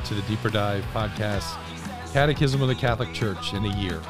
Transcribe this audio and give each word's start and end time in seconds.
back 0.00 0.08
to 0.08 0.14
the 0.14 0.22
Deeper 0.22 0.48
Dive 0.48 0.82
podcast, 0.94 1.58
Catechism 2.12 2.62
of 2.62 2.68
the 2.68 2.74
Catholic 2.74 3.12
Church 3.12 3.52
in 3.52 3.66
a 3.66 3.76
year. 3.76 4.00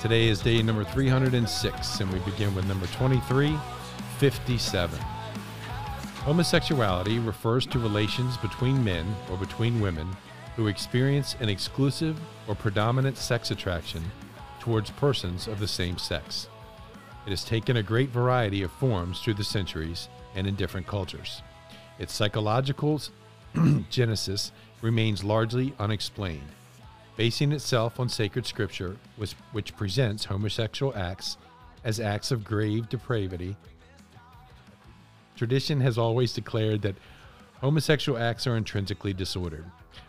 Today 0.00 0.28
is 0.28 0.42
day 0.42 0.62
number 0.62 0.84
306, 0.84 2.00
and 2.00 2.12
we 2.12 2.18
begin 2.30 2.54
with 2.54 2.66
number 2.66 2.84
2357. 2.88 4.98
Homosexuality 6.24 7.18
refers 7.18 7.64
to 7.66 7.78
relations 7.78 8.36
between 8.38 8.82
men 8.84 9.06
or 9.30 9.38
between 9.38 9.80
women 9.80 10.06
who 10.54 10.66
experience 10.66 11.34
an 11.40 11.48
exclusive 11.48 12.20
or 12.46 12.54
predominant 12.54 13.16
sex 13.16 13.50
attraction 13.50 14.04
towards 14.60 14.90
persons 14.90 15.46
of 15.46 15.60
the 15.60 15.68
same 15.68 15.96
sex. 15.96 16.50
It 17.26 17.30
has 17.30 17.44
taken 17.44 17.78
a 17.78 17.82
great 17.82 18.10
variety 18.10 18.62
of 18.62 18.70
forms 18.72 19.20
through 19.20 19.34
the 19.34 19.44
centuries 19.44 20.10
and 20.34 20.46
in 20.46 20.56
different 20.56 20.86
cultures. 20.86 21.40
Its 21.98 22.12
psychological 22.12 23.00
genesis 23.90 24.52
remains 24.82 25.24
largely 25.24 25.72
unexplained, 25.78 26.48
basing 27.16 27.52
itself 27.52 27.98
on 27.98 28.08
sacred 28.08 28.44
scripture, 28.44 28.96
which, 29.16 29.34
which 29.52 29.76
presents 29.76 30.26
homosexual 30.26 30.94
acts 30.96 31.38
as 31.84 31.98
acts 31.98 32.30
of 32.30 32.44
grave 32.44 32.88
depravity. 32.88 33.56
Tradition 35.36 35.80
has 35.80 35.96
always 35.96 36.32
declared 36.32 36.82
that 36.82 36.96
homosexual 37.60 38.18
acts 38.18 38.46
are 38.46 38.56
intrinsically 38.56 39.12
disordered. 39.12 39.64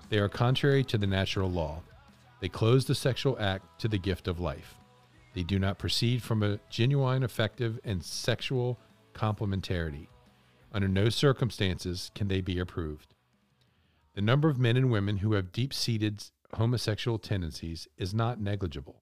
They 0.10 0.18
are 0.18 0.30
contrary 0.30 0.84
to 0.86 0.98
the 0.98 1.08
natural 1.08 1.50
law. 1.50 1.82
They 2.42 2.50
close 2.50 2.86
the 2.86 2.96
sexual 2.96 3.38
act 3.40 3.80
to 3.80 3.88
the 3.88 3.98
gift 3.98 4.28
of 4.28 4.40
life. 4.40 4.76
They 5.34 5.44
do 5.44 5.58
not 5.58 5.80
proceed 5.80 6.22
from 6.22 6.44
a 6.44 6.60
genuine, 6.70 7.24
affective, 7.24 7.80
and 7.84 8.04
sexual 8.04 8.78
complementarity. 9.14 10.08
Under 10.74 10.88
no 10.88 11.10
circumstances 11.10 12.12
can 12.14 12.28
they 12.28 12.42
be 12.42 12.60
approved. 12.60 13.14
The 14.16 14.22
number 14.22 14.50
of 14.50 14.60
men 14.60 14.78
and 14.78 14.92
women 14.92 15.18
who 15.18 15.34
have 15.34 15.52
deep 15.52 15.74
seated 15.74 16.24
homosexual 16.54 17.18
tendencies 17.18 17.88
is 17.98 18.14
not 18.14 18.40
negligible. 18.40 19.02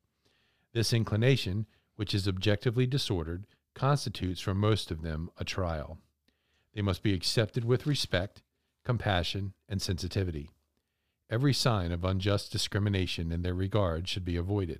This 0.73 0.93
inclination, 0.93 1.65
which 1.95 2.13
is 2.13 2.27
objectively 2.27 2.87
disordered, 2.87 3.45
constitutes 3.75 4.39
for 4.39 4.53
most 4.53 4.89
of 4.89 5.01
them 5.01 5.29
a 5.37 5.43
trial. 5.43 5.97
They 6.73 6.81
must 6.81 7.03
be 7.03 7.13
accepted 7.13 7.65
with 7.65 7.85
respect, 7.85 8.41
compassion, 8.85 9.53
and 9.67 9.81
sensitivity. 9.81 10.51
Every 11.29 11.53
sign 11.53 11.91
of 11.91 12.05
unjust 12.05 12.51
discrimination 12.51 13.31
in 13.31 13.41
their 13.41 13.53
regard 13.53 14.07
should 14.07 14.25
be 14.25 14.37
avoided. 14.37 14.79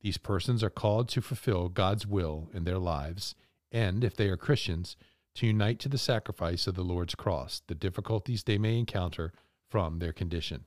These 0.00 0.18
persons 0.18 0.62
are 0.62 0.70
called 0.70 1.08
to 1.10 1.20
fulfill 1.20 1.68
God's 1.68 2.06
will 2.06 2.48
in 2.52 2.64
their 2.64 2.78
lives, 2.78 3.34
and, 3.70 4.02
if 4.02 4.16
they 4.16 4.28
are 4.28 4.36
Christians, 4.36 4.96
to 5.34 5.46
unite 5.46 5.78
to 5.80 5.88
the 5.88 5.98
sacrifice 5.98 6.66
of 6.66 6.74
the 6.74 6.82
Lord's 6.82 7.14
cross 7.14 7.62
the 7.66 7.74
difficulties 7.74 8.42
they 8.42 8.58
may 8.58 8.78
encounter 8.78 9.32
from 9.68 9.98
their 9.98 10.12
condition. 10.12 10.64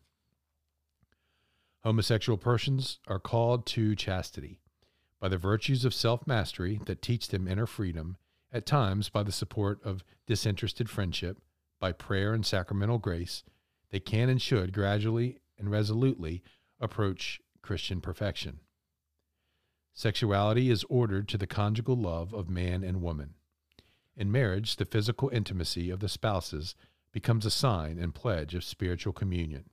Homosexual 1.84 2.38
persons 2.38 3.00
are 3.08 3.20
called 3.20 3.66
to 3.68 3.96
chastity 3.96 4.60
by 5.20 5.30
the 5.30 5.38
virtues 5.38 5.86
of 5.86 5.94
self 5.94 6.28
mastery 6.28 6.80
that 6.86 7.02
teach 7.02 7.28
them 7.30 7.48
inner 7.48 7.66
freedom, 7.66 8.18
at 8.52 8.66
times 8.66 9.08
by 9.08 9.24
the 9.24 9.32
support 9.32 9.80
of 9.84 10.04
disinterested 10.28 10.90
friendship, 10.90 11.38
by 11.80 11.92
prayer 11.92 12.34
and 12.34 12.46
sacramental 12.46 12.98
grace, 12.98 13.44
they 13.92 14.00
can 14.00 14.30
and 14.30 14.42
should 14.42 14.74
gradually 14.74 15.38
and 15.58 15.72
resolutely 15.72 16.44
approach 16.80 17.40
Christian 17.62 18.02
perfection. 18.02 18.60
Sexuality 19.94 20.70
is 20.70 20.86
ordered 20.90 21.28
to 21.28 21.38
the 21.38 21.48
conjugal 21.48 21.96
love 21.96 22.34
of 22.34 22.50
man 22.50 22.84
and 22.84 23.02
woman. 23.02 23.36
In 24.18 24.32
marriage, 24.32 24.76
the 24.76 24.86
physical 24.86 25.30
intimacy 25.30 25.90
of 25.90 26.00
the 26.00 26.10
spouses 26.10 26.76
becomes 27.12 27.46
a 27.46 27.52
sign 27.52 27.98
and 27.98 28.14
pledge 28.14 28.54
of 28.54 28.64
spiritual 28.64 29.14
communion. 29.14 29.70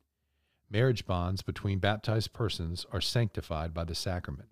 Marriage 0.71 1.07
bonds 1.07 1.43
between 1.43 1.79
baptized 1.79 2.33
persons 2.33 2.87
are 2.93 3.01
sanctified 3.01 3.73
by 3.73 3.85
the 3.85 3.95
sacrament. 3.95 4.51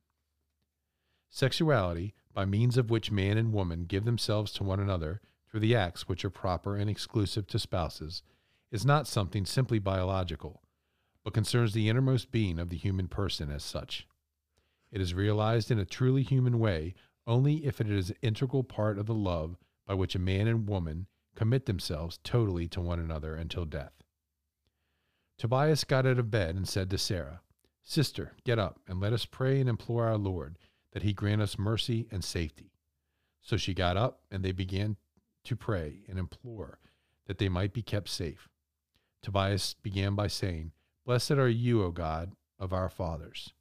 Sexuality, 1.29 2.15
by 2.33 2.45
means 2.45 2.77
of 2.77 2.91
which 2.91 3.11
man 3.11 3.37
and 3.37 3.53
woman 3.53 3.85
give 3.85 4.05
themselves 4.05 4.53
to 4.53 4.65
one 4.65 4.81
another 4.81 5.21
through 5.49 5.61
the 5.61 5.75
acts 5.75 6.09
which 6.09 6.25
are 6.25 6.31
proper 6.31 6.77
and 6.77 6.91
exclusive 6.91 7.47
to 7.47 7.59
spouses, 7.59 8.23
is 8.71 8.85
not 8.85 9.07
something 9.07 9.47
simply 9.47 9.79
biological, 9.79 10.63
but 11.25 11.35
concerns 11.35 11.73
the 11.73 11.89
innermost 11.89 12.31
being 12.31 12.59
of 12.59 12.71
the 12.71 12.77
human 12.77 13.09
person 13.09 13.51
as 13.51 13.65
such. 13.65 14.07
It 14.91 15.01
is 15.01 15.15
realized 15.15 15.71
in 15.71 15.79
a 15.79 15.85
truly 15.85 16.23
human 16.23 16.59
way 16.59 16.95
only 17.27 17.67
if 17.67 17.81
it 17.81 17.91
is 17.91 18.11
an 18.11 18.17
integral 18.23 18.63
part 18.63 18.99
of 18.99 19.07
the 19.07 19.15
love 19.15 19.57
by 19.87 19.95
which 19.95 20.15
a 20.15 20.21
man 20.21 20.47
and 20.47 20.69
woman 20.69 21.07
commit 21.35 21.67
themselves 21.67 22.19
totally 22.25 22.67
to 22.69 22.81
one 22.81 22.99
another 22.99 23.35
until 23.35 23.65
death. 23.65 23.93
Tobias 25.39 25.85
got 25.85 26.07
out 26.07 26.19
of 26.19 26.31
bed 26.31 26.57
and 26.57 26.67
said 26.67 26.91
to 26.91 26.99
Sarah, 26.99 27.41
Sister, 27.83 28.33
get 28.45 28.59
up 28.59 28.81
and 28.89 29.01
let 29.01 29.13
us 29.13 29.27
pray 29.27 29.61
and 29.61 29.69
implore 29.69 30.07
our 30.07 30.17
Lord 30.17 30.59
that 30.93 31.03
he 31.03 31.13
grant 31.13 31.43
us 31.43 31.59
mercy 31.59 32.09
and 32.11 32.25
safety. 32.25 32.73
So 33.43 33.57
she 33.57 33.75
got 33.75 33.97
up 33.97 34.23
and 34.31 34.43
they 34.43 34.53
began 34.53 34.97
to 35.45 35.55
pray 35.55 36.03
and 36.09 36.19
implore 36.19 36.81
that 37.27 37.39
they 37.39 37.49
might 37.49 37.73
be 37.73 37.83
kept 37.83 38.09
safe. 38.09 38.49
Tobias 39.23 39.75
began 39.83 40.15
by 40.15 40.27
saying, 40.27 40.73
Blessed 41.05 41.33
are 41.33 41.49
you, 41.49 41.83
O 41.85 41.91
God 41.91 42.33
of 42.59 42.73
our 42.73 42.89
fathers. 42.89 43.53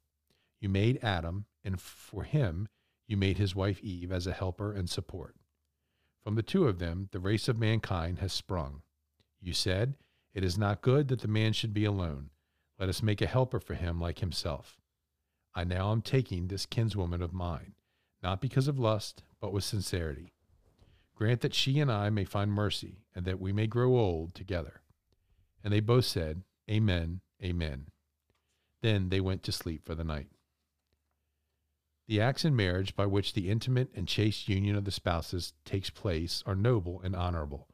You 0.60 0.68
made 0.68 0.98
Adam, 1.02 1.44
and 1.62 1.80
for 1.80 2.24
him 2.24 2.68
you 3.06 3.16
made 3.16 3.38
his 3.38 3.54
wife 3.54 3.80
Eve 3.80 4.10
as 4.10 4.26
a 4.26 4.32
helper 4.32 4.72
and 4.72 4.88
support. 4.88 5.36
From 6.26 6.34
the 6.34 6.42
two 6.42 6.66
of 6.66 6.80
them, 6.80 7.08
the 7.12 7.20
race 7.20 7.46
of 7.46 7.56
mankind 7.56 8.18
has 8.18 8.32
sprung. 8.32 8.82
You 9.40 9.52
said, 9.52 9.94
It 10.34 10.42
is 10.42 10.58
not 10.58 10.82
good 10.82 11.06
that 11.06 11.20
the 11.20 11.28
man 11.28 11.52
should 11.52 11.72
be 11.72 11.84
alone. 11.84 12.30
Let 12.80 12.88
us 12.88 13.00
make 13.00 13.20
a 13.20 13.28
helper 13.28 13.60
for 13.60 13.74
him 13.74 14.00
like 14.00 14.18
himself. 14.18 14.80
I 15.54 15.62
now 15.62 15.92
am 15.92 16.02
taking 16.02 16.48
this 16.48 16.66
kinswoman 16.66 17.22
of 17.22 17.32
mine, 17.32 17.74
not 18.24 18.40
because 18.40 18.66
of 18.66 18.76
lust, 18.76 19.22
but 19.40 19.52
with 19.52 19.62
sincerity. 19.62 20.32
Grant 21.14 21.42
that 21.42 21.54
she 21.54 21.78
and 21.78 21.92
I 21.92 22.10
may 22.10 22.24
find 22.24 22.50
mercy, 22.50 23.04
and 23.14 23.24
that 23.24 23.38
we 23.38 23.52
may 23.52 23.68
grow 23.68 23.96
old 23.96 24.34
together. 24.34 24.80
And 25.62 25.72
they 25.72 25.78
both 25.78 26.06
said, 26.06 26.42
Amen, 26.68 27.20
Amen. 27.40 27.86
Then 28.82 29.10
they 29.10 29.20
went 29.20 29.44
to 29.44 29.52
sleep 29.52 29.86
for 29.86 29.94
the 29.94 30.02
night. 30.02 30.26
The 32.08 32.20
acts 32.20 32.44
in 32.44 32.54
marriage 32.54 32.94
by 32.94 33.06
which 33.06 33.32
the 33.32 33.50
intimate 33.50 33.90
and 33.94 34.06
chaste 34.06 34.48
union 34.48 34.76
of 34.76 34.84
the 34.84 34.92
spouses 34.92 35.52
takes 35.64 35.90
place 35.90 36.42
are 36.46 36.54
noble 36.54 37.00
and 37.00 37.16
honorable. 37.16 37.68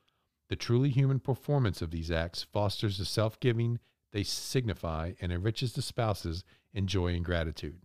The 0.48 0.56
truly 0.56 0.90
human 0.90 1.20
performance 1.20 1.82
of 1.82 1.90
these 1.90 2.10
acts 2.10 2.42
fosters 2.42 2.98
the 2.98 3.04
self 3.04 3.38
giving 3.40 3.78
they 4.12 4.22
signify 4.22 5.12
and 5.20 5.32
enriches 5.32 5.72
the 5.72 5.82
spouses 5.82 6.44
in 6.72 6.86
joy 6.86 7.14
and 7.14 7.24
gratitude. 7.24 7.80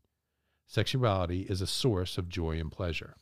Sexuality 0.65 1.41
is 1.43 1.61
a 1.61 1.67
source 1.67 2.17
of 2.17 2.27
joy 2.29 2.59
and 2.59 2.71
pleasure. 2.71 3.15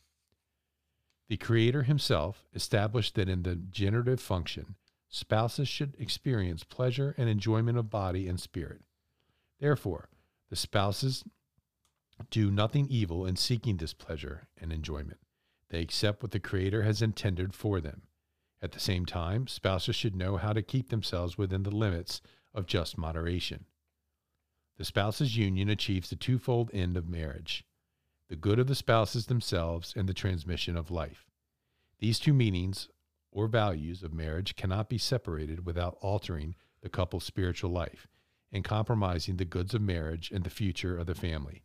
The 1.28 1.36
Creator 1.36 1.84
Himself 1.84 2.44
established 2.54 3.14
that 3.14 3.28
in 3.28 3.42
the 3.42 3.56
generative 3.56 4.20
function, 4.20 4.76
spouses 5.08 5.68
should 5.68 5.94
experience 5.98 6.64
pleasure 6.64 7.14
and 7.16 7.28
enjoyment 7.28 7.78
of 7.78 7.90
body 7.90 8.28
and 8.28 8.40
spirit. 8.40 8.82
Therefore, 9.60 10.08
the 10.50 10.56
spouses 10.56 11.24
do 12.30 12.50
nothing 12.50 12.86
evil 12.88 13.26
in 13.26 13.36
seeking 13.36 13.76
this 13.76 13.94
pleasure 13.94 14.48
and 14.60 14.72
enjoyment. 14.72 15.18
They 15.70 15.80
accept 15.80 16.22
what 16.22 16.32
the 16.32 16.40
Creator 16.40 16.82
has 16.82 17.02
intended 17.02 17.54
for 17.54 17.80
them. 17.80 18.02
At 18.62 18.72
the 18.72 18.80
same 18.80 19.04
time, 19.04 19.46
spouses 19.46 19.96
should 19.96 20.16
know 20.16 20.36
how 20.36 20.52
to 20.52 20.62
keep 20.62 20.88
themselves 20.88 21.36
within 21.36 21.62
the 21.62 21.70
limits 21.70 22.22
of 22.54 22.66
just 22.66 22.96
moderation. 22.96 23.66
The 24.78 24.84
spouses' 24.84 25.36
union 25.36 25.68
achieves 25.68 26.10
the 26.10 26.16
twofold 26.16 26.70
end 26.72 26.96
of 26.96 27.08
marriage 27.08 27.64
the 28.28 28.36
good 28.36 28.58
of 28.58 28.66
the 28.66 28.74
spouses 28.74 29.26
themselves 29.26 29.94
and 29.96 30.08
the 30.08 30.14
transmission 30.14 30.76
of 30.76 30.90
life. 30.90 31.26
These 32.00 32.18
two 32.18 32.34
meanings 32.34 32.88
or 33.30 33.46
values 33.46 34.02
of 34.02 34.12
marriage 34.12 34.56
cannot 34.56 34.88
be 34.88 34.98
separated 34.98 35.64
without 35.64 35.96
altering 36.00 36.56
the 36.80 36.88
couple's 36.88 37.22
spiritual 37.22 37.70
life 37.70 38.08
and 38.52 38.64
compromising 38.64 39.36
the 39.36 39.44
goods 39.44 39.74
of 39.74 39.82
marriage 39.82 40.32
and 40.32 40.42
the 40.42 40.50
future 40.50 40.98
of 40.98 41.06
the 41.06 41.14
family. 41.14 41.62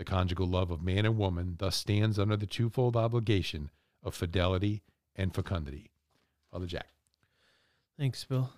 The 0.00 0.04
conjugal 0.06 0.46
love 0.46 0.70
of 0.70 0.80
man 0.80 1.04
and 1.04 1.18
woman 1.18 1.56
thus 1.58 1.76
stands 1.76 2.18
under 2.18 2.34
the 2.34 2.46
twofold 2.46 2.96
obligation 2.96 3.70
of 4.02 4.14
fidelity 4.14 4.82
and 5.14 5.34
fecundity. 5.34 5.90
Father 6.50 6.64
Jack. 6.64 6.86
Thanks, 7.98 8.24
Bill. 8.24 8.50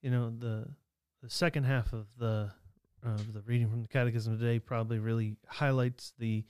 You 0.00 0.10
know 0.10 0.30
the 0.30 0.70
the 1.22 1.28
second 1.28 1.64
half 1.64 1.92
of 1.92 2.06
the 2.18 2.50
of 3.02 3.34
the 3.34 3.42
reading 3.42 3.68
from 3.68 3.82
the 3.82 3.88
Catechism 3.88 4.38
today 4.38 4.58
probably 4.58 4.98
really 4.98 5.36
highlights 5.46 6.14
the 6.18 6.46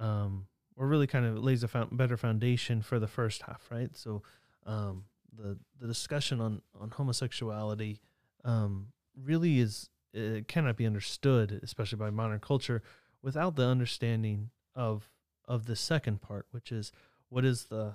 um, 0.00 0.46
or 0.74 0.86
really 0.86 1.06
kind 1.06 1.26
of 1.26 1.36
lays 1.44 1.62
a 1.62 1.86
better 1.92 2.16
foundation 2.16 2.80
for 2.80 2.98
the 2.98 3.06
first 3.06 3.42
half, 3.42 3.66
right? 3.70 3.94
So 3.94 4.22
um, 4.64 5.04
the 5.36 5.58
the 5.78 5.86
discussion 5.86 6.40
on 6.40 6.62
on 6.80 6.88
homosexuality 6.88 8.00
um, 8.42 8.86
really 9.22 9.58
is 9.58 9.90
it 10.14 10.48
cannot 10.48 10.78
be 10.78 10.86
understood, 10.86 11.60
especially 11.62 11.98
by 11.98 12.08
modern 12.08 12.38
culture, 12.38 12.82
without 13.24 13.56
the 13.56 13.64
understanding 13.64 14.50
of 14.76 15.08
of 15.46 15.66
the 15.66 15.76
second 15.76 16.20
part, 16.20 16.46
which 16.50 16.70
is 16.70 16.92
what 17.28 17.44
is 17.44 17.64
the 17.64 17.94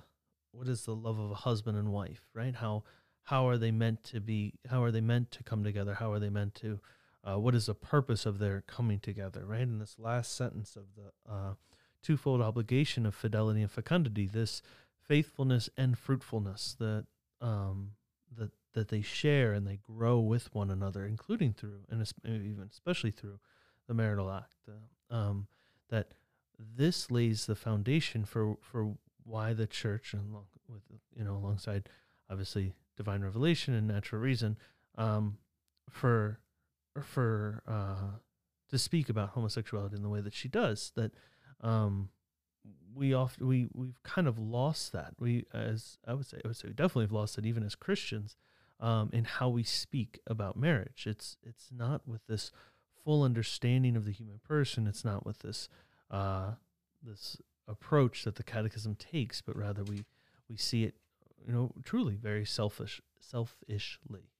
what 0.52 0.68
is 0.68 0.84
the 0.86 0.96
love 0.96 1.20
of 1.20 1.32
a 1.32 1.36
husband 1.36 1.78
and 1.78 1.94
wife, 1.94 2.28
right? 2.34 2.56
How 2.56 2.84
how 3.24 3.48
are 3.48 3.58
they 3.58 3.72
meant 3.72 4.04
to 4.06 4.20
be? 4.20 4.56
How 4.70 4.84
are 4.84 4.92
they 4.92 5.02
meant 5.02 5.32
to 5.32 5.44
come 5.44 5.64
together? 5.64 5.94
How 5.94 6.12
are 6.12 6.20
they 6.20 6.30
meant 6.30 6.56
to? 6.56 6.80
Uh, 7.24 7.38
what 7.38 7.54
is 7.54 7.68
the 7.68 7.76
purpose 7.76 8.26
of 8.26 8.40
their 8.40 8.62
coming 8.62 9.00
together? 9.00 9.46
Right 9.46 9.62
in 9.62 9.78
this 9.78 10.00
last 10.00 10.36
sentence 10.36 10.76
of 10.76 10.86
the 10.96 11.32
uh, 11.32 11.54
twofold 12.02 12.42
obligation 12.42 13.06
of 13.06 13.14
fidelity 13.14 13.62
and 13.62 13.72
fecundity, 13.72 14.26
this 14.26 14.62
faithfulness 15.08 15.70
and 15.78 15.98
fruitfulness 15.98 16.76
that 16.80 17.06
um, 17.42 17.92
that 18.36 18.52
that 18.74 18.88
they 18.88 19.02
share 19.02 19.54
and 19.54 19.68
they 19.68 19.80
grow 19.86 20.20
with 20.20 20.54
one 20.56 20.72
another, 20.72 21.06
including 21.06 21.54
through 21.54 21.82
and 21.90 22.02
even 22.26 22.70
especially 22.72 23.12
through 23.12 23.40
the 23.88 23.94
marital 23.94 24.32
act. 24.32 24.56
Um, 25.10 25.48
that 25.90 26.14
this 26.58 27.10
lays 27.10 27.46
the 27.46 27.56
foundation 27.56 28.26
for 28.26 28.58
for 28.62 28.94
why 29.24 29.54
the 29.54 29.68
church, 29.68 30.14
and 30.14 30.34
with 30.68 30.82
you 31.16 31.24
know 31.24 31.36
alongside 31.36 31.90
obviously 32.30 32.74
divine 32.98 33.22
revelation 33.22 33.74
and 33.74 33.88
natural 33.88 34.22
reason, 34.22 34.58
um, 34.98 35.38
for 35.90 36.40
for 37.02 37.64
uh, 37.68 38.18
to 38.70 38.78
speak 38.78 39.10
about 39.10 39.30
homosexuality 39.30 39.96
in 39.96 40.04
the 40.04 40.10
way 40.10 40.22
that 40.22 40.34
she 40.34 40.48
does. 40.48 40.92
That 40.96 41.12
um, 41.62 42.10
we 42.94 43.14
often 43.14 43.48
we 43.48 43.68
we've 43.74 44.02
kind 44.04 44.28
of 44.28 44.38
lost 44.38 44.92
that. 44.92 45.14
We 45.20 45.46
as 45.54 45.98
I 46.08 46.14
would 46.14 46.26
say 46.26 46.40
I 46.44 46.48
would 46.48 46.58
say 46.58 46.68
we 46.68 46.74
definitely 46.74 47.06
have 47.06 47.12
lost 47.12 47.38
it 47.38 47.46
even 47.46 47.64
as 47.64 47.76
Christians 47.76 48.36
um, 48.80 49.10
in 49.12 49.26
how 49.26 49.50
we 49.50 49.64
speak 49.64 50.20
about 50.28 50.58
marriage. 50.58 51.06
It's 51.08 51.38
it's 51.44 51.70
not 51.72 52.08
with 52.08 52.26
this 52.28 52.52
full 53.04 53.24
understanding 53.24 53.96
of 53.96 54.06
the 54.06 54.12
human 54.12 54.40
person. 54.48 54.88
It's 54.88 55.06
not 55.06 55.26
with 55.26 55.40
this 55.40 55.70
uh, 56.12 56.52
this 57.04 57.38
approach 57.68 58.24
that 58.24 58.36
the 58.36 58.44
Catechism 58.44 58.96
takes, 58.96 59.42
but 59.42 59.56
rather 59.56 59.84
we 59.84 60.06
we 60.50 60.58
see 60.58 60.84
it, 60.84 60.96
you 61.46 61.54
know, 61.54 61.72
truly 61.84 62.16
very 62.16 62.46
selfish 62.46 63.02
selfishly. 63.20 64.32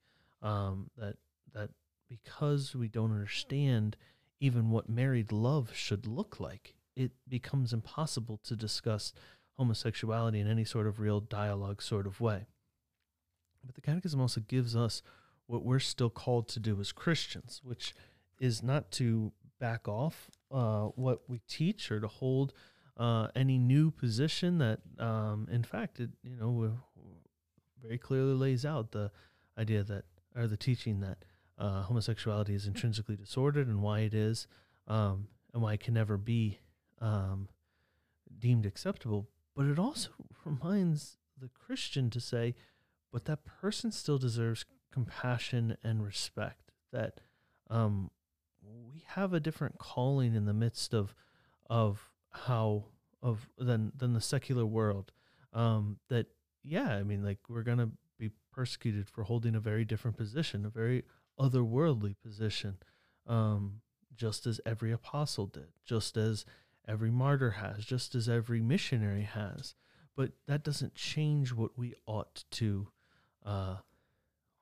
Um, 0.42 0.90
that 0.98 1.18
that 1.54 1.70
because 2.08 2.76
we 2.76 2.88
don't 2.88 3.12
understand 3.12 3.96
even 4.40 4.72
what 4.72 4.90
married 4.90 5.32
love 5.32 5.72
should 5.74 6.08
look 6.08 6.40
like, 6.40 6.76
it 6.96 7.12
becomes 7.28 7.74
impossible 7.74 8.40
to 8.44 8.56
discuss 8.56 9.14
homosexuality 9.58 10.40
in 10.40 10.48
any 10.48 10.64
sort 10.64 10.88
of 10.88 11.00
real 11.00 11.20
dialogue 11.20 11.82
sort 11.82 12.08
of 12.08 12.22
way. 12.22 12.48
But 13.66 13.76
the 13.76 13.82
Catechism 13.82 14.22
also 14.22 14.42
gives 14.42 14.76
us 14.76 15.02
what 15.48 15.66
we're 15.66 15.80
still 15.80 16.10
called 16.10 16.48
to 16.48 16.60
do 16.60 16.80
as 16.80 16.92
Christians, 16.92 17.60
which 17.64 17.94
is 18.40 18.64
not 18.64 18.92
to 18.92 19.32
back 19.60 19.88
off 19.88 20.30
uh, 20.52 20.86
what 20.96 21.22
we 21.28 21.42
teach 21.48 21.92
or 21.92 22.00
to 22.00 22.08
hold 22.08 22.54
uh, 22.98 23.28
any 23.36 23.58
new 23.58 23.92
position 23.92 24.58
that, 24.58 24.80
um, 24.98 25.48
in 25.52 25.64
fact, 25.64 26.00
it 26.00 26.10
you 26.24 26.36
know 26.36 26.78
very 27.82 27.98
clearly 27.98 28.34
lays 28.34 28.66
out 28.66 28.92
the 28.92 29.12
idea 29.58 29.84
that 29.84 30.04
or 30.36 30.48
the 30.48 30.58
teaching 30.58 31.00
that 31.00 31.26
uh, 31.58 31.84
homosexuality 31.84 32.54
is 32.54 32.68
intrinsically 32.68 33.16
disordered 33.16 33.68
and 33.68 33.82
why 33.82 34.00
it 34.00 34.14
is, 34.14 34.48
um, 34.88 35.28
and 35.54 35.62
why 35.62 35.74
it 35.74 35.80
can 35.80 35.94
never 35.94 36.18
be 36.18 36.60
um, 37.02 37.50
deemed 38.38 38.66
acceptable. 38.66 39.28
But 39.56 39.66
it 39.66 39.80
also 39.80 40.10
reminds 40.46 41.18
the 41.40 41.50
Christian 41.50 42.10
to 42.12 42.20
say, 42.20 42.56
but 43.12 43.26
that 43.26 43.46
person 43.46 43.92
still 43.92 44.18
deserves 44.18 44.66
compassion 44.92 45.78
and 45.84 46.04
respect. 46.04 46.72
That 46.92 47.20
um, 47.70 48.12
we 49.00 49.06
have 49.08 49.34
a 49.34 49.40
different 49.40 49.78
calling 49.78 50.36
in 50.36 50.46
the 50.46 50.54
midst 50.54 50.94
of 50.94 51.16
of 51.70 52.12
how 52.32 52.86
of 53.22 53.50
than 53.58 53.92
than 53.96 54.14
the 54.14 54.22
secular 54.22 54.66
world. 54.66 55.12
Um, 55.54 56.00
that 56.10 56.28
yeah, 56.64 56.90
I 56.90 57.04
mean, 57.04 57.24
like 57.24 57.40
we're 57.48 57.64
gonna 57.64 57.92
be 58.18 58.32
persecuted 58.52 59.08
for 59.08 59.24
holding 59.24 59.56
a 59.56 59.60
very 59.60 59.86
different 59.86 60.18
position, 60.18 60.66
a 60.66 60.70
very 60.70 61.04
otherworldly 61.40 62.16
position, 62.22 62.78
um, 63.26 63.82
just 64.16 64.46
as 64.46 64.60
every 64.66 64.92
apostle 64.92 65.46
did, 65.46 65.70
just 65.86 66.18
as 66.18 66.44
every 66.88 67.12
martyr 67.12 67.52
has, 67.52 67.86
just 67.86 68.16
as 68.16 68.28
every 68.28 68.60
missionary 68.60 69.24
has. 69.24 69.76
But 70.16 70.32
that 70.48 70.64
doesn't 70.64 70.96
change 70.96 71.54
what 71.54 71.78
we 71.78 71.94
ought 72.06 72.44
to 72.52 72.88
uh, 73.46 73.78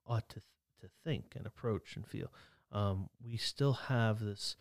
ought 0.06 0.30
to 0.30 0.36
th- 0.36 0.44
to 0.82 0.90
think 1.04 1.34
and 1.36 1.48
approach 1.48 1.96
and 1.96 2.06
feel. 2.06 2.32
Um, 2.72 3.10
we 3.24 3.38
still 3.38 3.74
have 3.74 4.20
this 4.20 4.56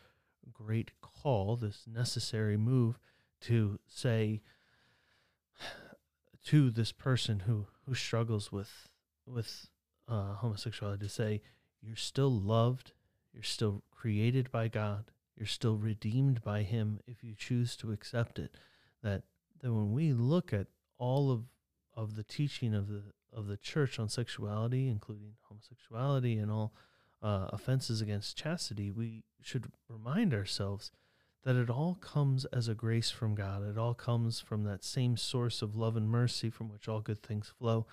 great 0.53 0.93
call, 1.01 1.57
this 1.57 1.85
necessary 1.87 2.57
move 2.57 2.99
to 3.43 3.79
say 3.87 4.43
to 6.45 6.71
this 6.71 6.93
person 6.93 7.41
who 7.41 7.67
who 7.87 7.95
struggles 7.95 8.53
with 8.53 8.89
with 9.27 9.67
uh, 10.09 10.35
homosexuality 10.35 11.05
to 11.05 11.09
say 11.09 11.43
you're 11.83 11.97
still 11.97 12.31
loved, 12.31 12.93
you're 13.33 13.43
still 13.43 13.83
created 13.91 14.51
by 14.51 14.69
God, 14.69 15.11
you're 15.37 15.47
still 15.47 15.77
redeemed 15.77 16.43
by 16.43 16.63
Him 16.63 17.01
if 17.07 17.23
you 17.23 17.35
choose 17.37 17.77
to 17.77 17.93
accept 17.93 18.39
it. 18.39 18.53
That 19.03 19.23
that 19.61 19.73
when 19.73 19.93
we 19.93 20.13
look 20.13 20.53
at 20.53 20.69
all 20.99 21.31
of 21.31 21.45
of 21.95 22.17
the 22.17 22.25
teaching 22.25 22.75
of 22.75 22.89
the 22.89 23.03
of 23.33 23.47
the 23.47 23.57
church 23.57 23.99
on 23.99 24.09
sexuality, 24.09 24.89
including 24.89 25.35
homosexuality 25.49 26.39
and 26.39 26.51
all 26.51 26.73
uh, 27.23 27.49
offenses 27.51 28.01
against 28.01 28.37
chastity, 28.37 28.91
we 28.91 29.25
should 29.43 29.69
remind 29.89 30.35
ourselves 30.35 30.91
that 31.45 31.57
it 31.57 31.71
all 31.71 31.95
comes 31.95 32.45
as 32.47 32.67
a 32.67 32.75
grace 32.75 33.11
from 33.11 33.35
God. 33.35 33.65
It 33.65 33.79
all 33.79 33.95
comes 33.95 34.41
from 34.41 34.65
that 34.65 34.83
same 34.85 35.17
source 35.17 35.63
of 35.63 35.77
love 35.77 35.97
and 35.97 36.09
mercy 36.09 36.51
from 36.51 36.69
which 36.69 36.89
all 36.89 37.01
good 37.01 37.23
things 37.23 37.53
flow. 37.57 37.87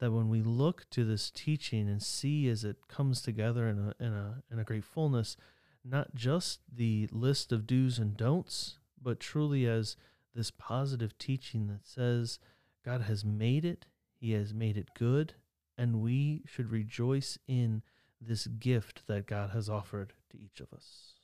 That 0.00 0.10
when 0.10 0.28
we 0.28 0.42
look 0.42 0.86
to 0.90 1.04
this 1.04 1.30
teaching 1.30 1.88
and 1.88 2.02
see 2.02 2.48
as 2.48 2.64
it 2.64 2.88
comes 2.88 3.22
together 3.22 3.68
in 3.68 3.78
a, 3.78 4.04
in 4.04 4.12
a, 4.12 4.42
in 4.50 4.58
a 4.58 4.64
great 4.64 4.84
fullness, 4.84 5.36
not 5.84 6.14
just 6.14 6.60
the 6.70 7.08
list 7.12 7.52
of 7.52 7.66
do's 7.66 7.98
and 7.98 8.16
don'ts, 8.16 8.78
but 9.00 9.20
truly 9.20 9.66
as 9.66 9.96
this 10.34 10.50
positive 10.50 11.16
teaching 11.16 11.68
that 11.68 11.86
says 11.86 12.40
God 12.84 13.02
has 13.02 13.24
made 13.24 13.64
it, 13.64 13.86
He 14.12 14.32
has 14.32 14.52
made 14.52 14.76
it 14.76 14.94
good, 14.94 15.34
and 15.78 16.02
we 16.02 16.42
should 16.46 16.70
rejoice 16.70 17.38
in 17.46 17.82
this 18.20 18.46
gift 18.46 19.02
that 19.06 19.26
God 19.26 19.50
has 19.50 19.68
offered 19.68 20.14
to 20.30 20.38
each 20.38 20.60
of 20.60 20.72
us. 20.72 21.15